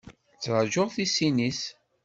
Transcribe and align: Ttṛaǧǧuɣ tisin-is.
Ttṛaǧǧuɣ 0.35 0.87
tisin-is. 0.95 1.61